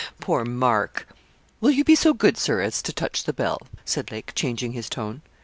Poor 0.19 0.43
Mark!' 0.43 1.07
'Will 1.59 1.69
you 1.69 1.83
be 1.83 1.93
so 1.93 2.11
good, 2.11 2.35
Sir, 2.35 2.59
as 2.61 2.81
to 2.81 2.91
touch 2.91 3.25
the 3.25 3.33
bell?' 3.33 3.59
said 3.85 4.09
Lake, 4.09 4.31
changing 4.33 4.71
his 4.71 4.89
tone. 4.89 5.21